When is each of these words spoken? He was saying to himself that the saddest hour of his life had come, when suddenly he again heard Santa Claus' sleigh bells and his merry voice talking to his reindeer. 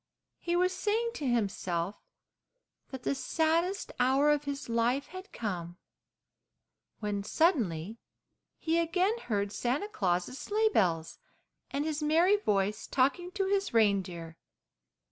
He 0.39 0.55
was 0.55 0.73
saying 0.73 1.11
to 1.13 1.27
himself 1.27 2.01
that 2.89 3.03
the 3.03 3.13
saddest 3.13 3.91
hour 3.99 4.31
of 4.31 4.45
his 4.45 4.67
life 4.67 5.05
had 5.09 5.31
come, 5.31 5.77
when 7.01 7.23
suddenly 7.23 7.99
he 8.57 8.79
again 8.79 9.15
heard 9.19 9.51
Santa 9.51 9.87
Claus' 9.87 10.39
sleigh 10.39 10.69
bells 10.69 11.19
and 11.69 11.85
his 11.85 12.01
merry 12.01 12.35
voice 12.37 12.87
talking 12.87 13.29
to 13.33 13.45
his 13.45 13.75
reindeer. 13.75 14.37